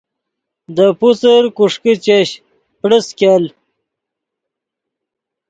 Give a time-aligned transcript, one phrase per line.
[0.75, 2.29] دے پوسر کوݰیکے چش
[2.79, 3.43] پڑس ګیل